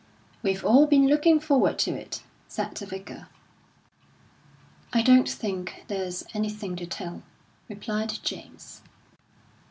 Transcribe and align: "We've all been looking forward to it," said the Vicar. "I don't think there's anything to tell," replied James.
"We've 0.41 0.65
all 0.65 0.87
been 0.87 1.05
looking 1.05 1.39
forward 1.39 1.77
to 1.85 1.91
it," 1.93 2.23
said 2.47 2.73
the 2.73 2.87
Vicar. 2.87 3.27
"I 4.91 5.03
don't 5.03 5.29
think 5.29 5.83
there's 5.89 6.23
anything 6.33 6.75
to 6.77 6.87
tell," 6.87 7.21
replied 7.69 8.17
James. 8.23 8.81